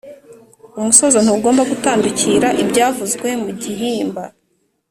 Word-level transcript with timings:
Umusozo 0.79 1.17
ntugomba 1.21 1.61
gutandukira 1.71 2.47
ibyavuzwe 2.61 3.29
mu 3.43 3.49
gihimba. 3.61 4.23